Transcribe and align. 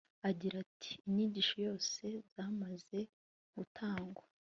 agira 0.29 0.55
ati 0.65 0.91
inyigisho 1.07 1.55
zose 1.67 2.05
zamaze 2.33 2.99
gutangwa 3.55 4.23